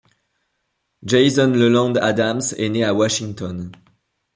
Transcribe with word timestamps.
Jason 1.05 1.51
Leland 1.51 1.95
Adams 1.97 2.41
est 2.57 2.69
né 2.69 2.83
à 2.83 2.91
Washington. 2.95 3.69